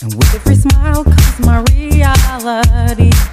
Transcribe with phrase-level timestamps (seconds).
[0.00, 3.27] And with every smile comes my reality.